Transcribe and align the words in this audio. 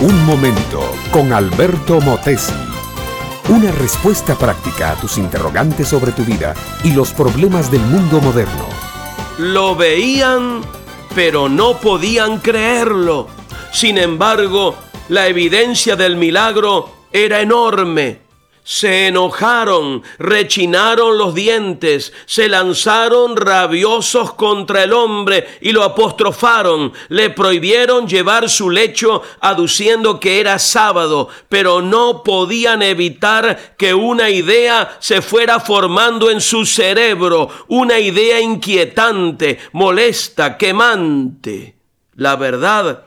Un 0.00 0.24
momento 0.24 0.80
con 1.10 1.34
Alberto 1.34 2.00
Motesi. 2.00 2.54
Una 3.50 3.70
respuesta 3.72 4.34
práctica 4.34 4.92
a 4.92 4.94
tus 4.94 5.18
interrogantes 5.18 5.88
sobre 5.88 6.12
tu 6.12 6.24
vida 6.24 6.54
y 6.82 6.92
los 6.92 7.12
problemas 7.12 7.70
del 7.70 7.82
mundo 7.82 8.22
moderno. 8.22 8.66
Lo 9.36 9.76
veían, 9.76 10.62
pero 11.14 11.50
no 11.50 11.76
podían 11.76 12.38
creerlo. 12.38 13.26
Sin 13.70 13.98
embargo, 13.98 14.76
la 15.10 15.26
evidencia 15.26 15.94
del 15.94 16.16
milagro 16.16 16.90
era 17.12 17.42
enorme. 17.42 18.21
Se 18.64 19.08
enojaron, 19.08 20.04
rechinaron 20.18 21.18
los 21.18 21.34
dientes, 21.34 22.12
se 22.26 22.48
lanzaron 22.48 23.36
rabiosos 23.36 24.34
contra 24.34 24.84
el 24.84 24.92
hombre 24.92 25.58
y 25.60 25.72
lo 25.72 25.82
apostrofaron, 25.82 26.92
le 27.08 27.30
prohibieron 27.30 28.06
llevar 28.06 28.48
su 28.48 28.70
lecho 28.70 29.22
aduciendo 29.40 30.20
que 30.20 30.38
era 30.38 30.60
sábado, 30.60 31.28
pero 31.48 31.82
no 31.82 32.22
podían 32.22 32.82
evitar 32.82 33.74
que 33.76 33.94
una 33.94 34.30
idea 34.30 34.96
se 35.00 35.22
fuera 35.22 35.58
formando 35.58 36.30
en 36.30 36.40
su 36.40 36.64
cerebro, 36.64 37.48
una 37.66 37.98
idea 37.98 38.40
inquietante, 38.40 39.58
molesta, 39.72 40.56
quemante. 40.56 41.74
La 42.14 42.36
verdad 42.36 43.06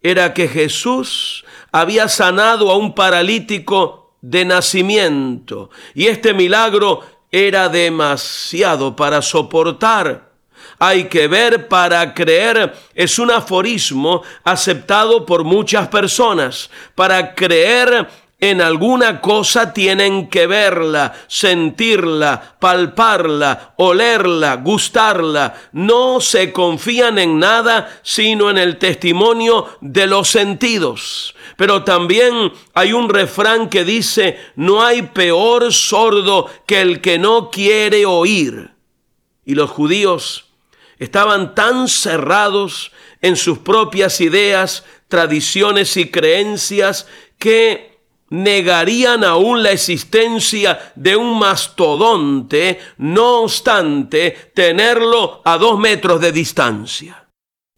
era 0.00 0.34
que 0.34 0.46
Jesús 0.46 1.44
había 1.72 2.06
sanado 2.06 2.70
a 2.70 2.76
un 2.76 2.94
paralítico 2.94 4.03
de 4.24 4.44
nacimiento. 4.46 5.68
Y 5.94 6.06
este 6.06 6.32
milagro 6.32 7.02
era 7.30 7.68
demasiado 7.68 8.96
para 8.96 9.20
soportar. 9.20 10.32
Hay 10.78 11.04
que 11.04 11.28
ver 11.28 11.68
para 11.68 12.14
creer 12.14 12.74
es 12.94 13.18
un 13.18 13.30
aforismo 13.30 14.22
aceptado 14.42 15.26
por 15.26 15.44
muchas 15.44 15.88
personas. 15.88 16.70
Para 16.94 17.34
creer 17.34 18.08
en 18.50 18.60
alguna 18.60 19.22
cosa 19.22 19.72
tienen 19.72 20.28
que 20.28 20.46
verla, 20.46 21.14
sentirla, 21.28 22.56
palparla, 22.60 23.72
olerla, 23.78 24.56
gustarla. 24.56 25.54
No 25.72 26.20
se 26.20 26.52
confían 26.52 27.18
en 27.18 27.38
nada 27.38 28.00
sino 28.02 28.50
en 28.50 28.58
el 28.58 28.76
testimonio 28.76 29.68
de 29.80 30.06
los 30.06 30.28
sentidos. 30.28 31.34
Pero 31.56 31.84
también 31.84 32.52
hay 32.74 32.92
un 32.92 33.08
refrán 33.08 33.70
que 33.70 33.82
dice, 33.82 34.38
no 34.56 34.84
hay 34.84 35.00
peor 35.00 35.72
sordo 35.72 36.50
que 36.66 36.82
el 36.82 37.00
que 37.00 37.18
no 37.18 37.50
quiere 37.50 38.04
oír. 38.04 38.72
Y 39.46 39.54
los 39.54 39.70
judíos 39.70 40.50
estaban 40.98 41.54
tan 41.54 41.88
cerrados 41.88 42.92
en 43.22 43.36
sus 43.36 43.60
propias 43.60 44.20
ideas, 44.20 44.84
tradiciones 45.08 45.96
y 45.96 46.10
creencias 46.10 47.06
que 47.38 47.93
negarían 48.30 49.24
aún 49.24 49.62
la 49.62 49.72
existencia 49.72 50.92
de 50.94 51.16
un 51.16 51.38
mastodonte, 51.38 52.80
no 52.98 53.42
obstante 53.42 54.50
tenerlo 54.54 55.42
a 55.44 55.58
dos 55.58 55.78
metros 55.78 56.20
de 56.20 56.32
distancia. 56.32 57.28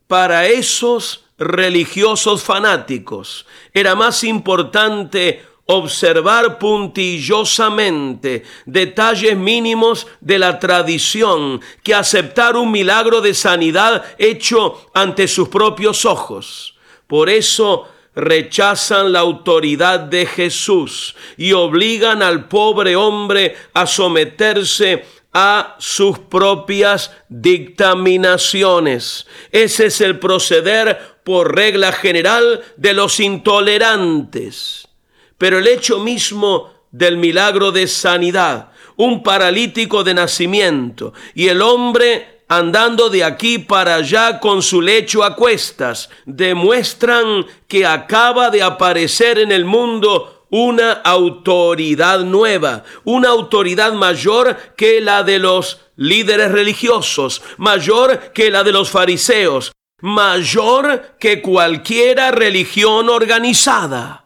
Para 0.06 0.47
esos 0.47 1.25
religiosos 1.38 2.42
fanáticos 2.42 3.47
era 3.72 3.94
más 3.94 4.25
importante 4.25 5.44
observar 5.66 6.58
puntillosamente 6.58 8.44
detalles 8.66 9.36
mínimos 9.36 10.06
de 10.20 10.38
la 10.38 10.58
tradición 10.60 11.60
que 11.83 11.92
aceptar 11.94 12.56
un 12.56 12.70
milagro 12.70 13.20
de 13.20 13.34
sanidad 13.34 14.05
hecho 14.16 14.86
ante 14.94 15.27
sus 15.27 15.48
propios 15.48 16.05
ojos. 16.05 16.77
Por 17.08 17.28
eso 17.28 17.88
rechazan 18.17 19.12
la 19.12 19.20
autoridad 19.20 20.00
de 20.00 20.27
Jesús 20.27 21.15
y 21.37 21.53
obligan 21.53 22.22
al 22.22 22.49
pobre 22.49 22.97
hombre 22.97 23.54
a 23.75 23.87
someterse 23.87 25.04
a 25.32 25.77
sus 25.78 26.19
propias 26.19 27.12
dictaminaciones. 27.28 29.26
Ese 29.53 29.87
es 29.87 30.00
el 30.00 30.19
proceder 30.19 30.99
por 31.25 31.55
regla 31.55 31.93
general 31.93 32.65
de 32.78 32.94
los 32.94 33.21
intolerantes. 33.21 34.88
Pero 35.37 35.59
el 35.59 35.69
hecho 35.69 35.99
mismo 35.99 36.72
del 36.91 37.19
milagro 37.19 37.71
de 37.71 37.87
sanidad, 37.87 38.71
un 38.97 39.22
paralítico 39.22 40.03
de 40.03 40.15
nacimiento 40.15 41.12
y 41.34 41.49
el 41.49 41.60
hombre 41.60 42.35
andando 42.48 43.10
de 43.10 43.24
aquí 43.24 43.58
para 43.58 43.96
allá 43.96 44.38
con 44.38 44.62
su 44.62 44.80
lecho 44.80 45.24
a 45.24 45.34
cuestas, 45.34 46.10
demuestran 46.24 47.46
que 47.66 47.86
acaba 47.86 48.50
de 48.50 48.62
aparecer 48.62 49.38
en 49.38 49.52
el 49.52 49.64
mundo 49.64 50.46
una 50.48 50.92
autoridad 50.92 52.20
nueva, 52.20 52.84
una 53.04 53.30
autoridad 53.30 53.92
mayor 53.92 54.56
que 54.76 55.00
la 55.00 55.24
de 55.24 55.38
los 55.40 55.80
líderes 55.96 56.52
religiosos, 56.52 57.42
mayor 57.56 58.32
que 58.32 58.50
la 58.50 58.62
de 58.62 58.72
los 58.72 58.90
fariseos, 58.90 59.72
mayor 60.00 61.16
que 61.18 61.42
cualquiera 61.42 62.30
religión 62.30 63.08
organizada. 63.08 64.24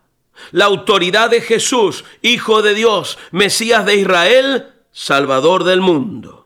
La 0.52 0.66
autoridad 0.66 1.30
de 1.30 1.40
Jesús, 1.40 2.04
Hijo 2.22 2.60
de 2.62 2.74
Dios, 2.74 3.18
Mesías 3.30 3.86
de 3.86 3.96
Israel, 3.96 4.68
Salvador 4.90 5.64
del 5.64 5.80
mundo 5.80 6.39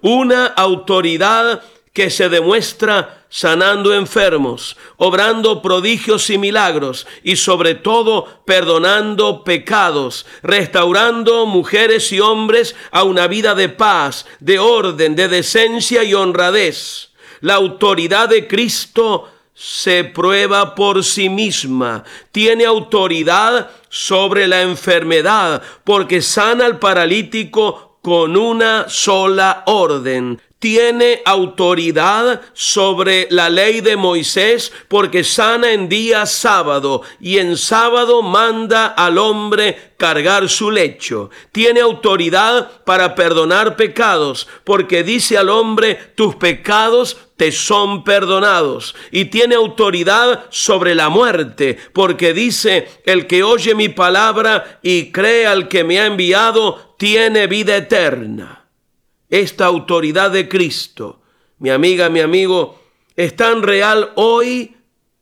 una 0.00 0.46
autoridad 0.46 1.62
que 1.92 2.10
se 2.10 2.28
demuestra 2.28 3.24
sanando 3.28 3.94
enfermos, 3.94 4.76
obrando 4.96 5.62
prodigios 5.62 6.28
y 6.28 6.38
milagros 6.38 7.06
y 7.22 7.36
sobre 7.36 7.76
todo 7.76 8.42
perdonando 8.44 9.44
pecados, 9.44 10.26
restaurando 10.42 11.46
mujeres 11.46 12.12
y 12.12 12.20
hombres 12.20 12.74
a 12.90 13.04
una 13.04 13.28
vida 13.28 13.54
de 13.54 13.68
paz, 13.68 14.26
de 14.40 14.58
orden, 14.58 15.14
de 15.14 15.28
decencia 15.28 16.02
y 16.02 16.14
honradez. 16.14 17.10
La 17.40 17.54
autoridad 17.54 18.28
de 18.28 18.48
Cristo 18.48 19.28
se 19.54 20.02
prueba 20.02 20.74
por 20.74 21.04
sí 21.04 21.28
misma, 21.28 22.02
tiene 22.32 22.64
autoridad 22.64 23.70
sobre 23.88 24.48
la 24.48 24.62
enfermedad, 24.62 25.62
porque 25.84 26.22
sana 26.22 26.66
al 26.66 26.80
paralítico 26.80 27.83
con 28.04 28.36
una 28.36 28.84
sola 28.86 29.62
orden. 29.64 30.38
Tiene 30.64 31.20
autoridad 31.26 32.40
sobre 32.54 33.28
la 33.28 33.50
ley 33.50 33.82
de 33.82 33.98
Moisés 33.98 34.72
porque 34.88 35.22
sana 35.22 35.74
en 35.74 35.90
día 35.90 36.24
sábado 36.24 37.02
y 37.20 37.36
en 37.36 37.58
sábado 37.58 38.22
manda 38.22 38.86
al 38.86 39.18
hombre 39.18 39.92
cargar 39.98 40.48
su 40.48 40.70
lecho. 40.70 41.28
Tiene 41.52 41.82
autoridad 41.82 42.82
para 42.84 43.14
perdonar 43.14 43.76
pecados 43.76 44.48
porque 44.64 45.02
dice 45.04 45.36
al 45.36 45.50
hombre 45.50 45.96
tus 46.14 46.34
pecados 46.36 47.18
te 47.36 47.52
son 47.52 48.02
perdonados. 48.02 48.94
Y 49.10 49.26
tiene 49.26 49.56
autoridad 49.56 50.46
sobre 50.48 50.94
la 50.94 51.10
muerte, 51.10 51.76
porque 51.92 52.32
dice, 52.32 52.88
el 53.04 53.26
que 53.26 53.42
oye 53.42 53.74
mi 53.74 53.90
palabra 53.90 54.78
y 54.82 55.12
cree 55.12 55.46
al 55.46 55.68
que 55.68 55.84
me 55.84 56.00
ha 56.00 56.06
enviado, 56.06 56.94
tiene 56.96 57.48
vida 57.48 57.76
eterna. 57.76 58.63
Esta 59.28 59.66
autoridad 59.66 60.30
de 60.30 60.48
Cristo, 60.48 61.20
mi 61.58 61.70
amiga, 61.70 62.08
mi 62.08 62.20
amigo, 62.20 62.80
es 63.16 63.34
tan 63.36 63.62
real 63.62 64.12
hoy 64.16 64.76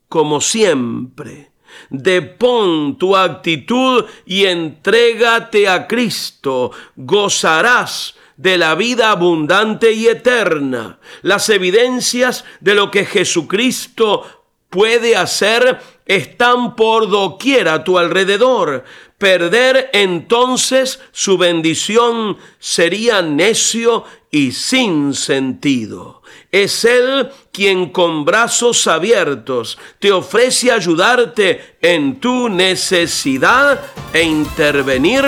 como 0.09 0.41
siempre. 0.41 1.51
Depón 1.89 2.97
tu 2.97 3.15
actitud 3.15 4.05
y 4.25 4.45
entrégate 4.45 5.67
a 5.67 5.87
Cristo. 5.87 6.71
Gozarás 6.95 8.15
de 8.37 8.57
la 8.57 8.75
vida 8.75 9.11
abundante 9.11 9.91
y 9.91 10.07
eterna. 10.07 10.99
Las 11.21 11.49
evidencias 11.49 12.45
de 12.59 12.75
lo 12.75 12.91
que 12.91 13.05
Jesucristo 13.05 14.23
puede 14.69 15.15
hacer 15.15 15.79
están 16.05 16.75
por 16.75 17.09
doquier 17.09 17.67
a 17.69 17.83
tu 17.83 17.97
alrededor. 17.97 18.83
Perder 19.23 19.89
entonces 19.93 20.99
su 21.13 21.37
bendición 21.37 22.35
sería 22.59 23.21
necio 23.21 24.03
y 24.29 24.51
sin 24.51 25.13
sentido. 25.13 26.23
Es 26.51 26.83
Él 26.83 27.29
quien 27.53 27.91
con 27.91 28.25
brazos 28.25 28.85
abiertos 28.85 29.79
te 29.99 30.11
ofrece 30.11 30.73
ayudarte 30.73 31.77
en 31.81 32.19
tu 32.19 32.49
necesidad 32.49 33.79
e 34.11 34.23
intervenir 34.23 35.23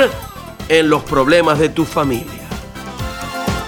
en 0.68 0.90
los 0.90 1.02
problemas 1.04 1.58
de 1.58 1.70
tu 1.70 1.86
familia. 1.86 2.50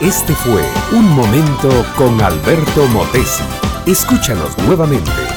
Este 0.02 0.34
fue 0.34 0.62
Un 0.92 1.10
Momento 1.10 1.86
con 1.96 2.20
Alberto 2.20 2.86
Motesi. 2.88 3.44
Escúchanos 3.86 4.58
nuevamente 4.58 5.37